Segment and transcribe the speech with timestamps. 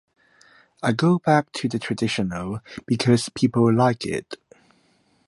[0.81, 4.33] I go back to the traditional because people like it.